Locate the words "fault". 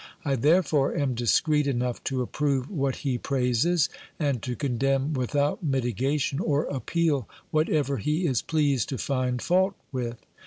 9.43-9.75